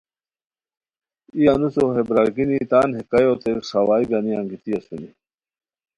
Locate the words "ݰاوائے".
3.67-4.05